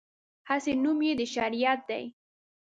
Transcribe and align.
هسې 0.49 0.71
نوم 0.83 0.99
یې 1.07 1.13
د 1.19 1.21
شریعت 1.33 1.79
دی. 1.89 2.03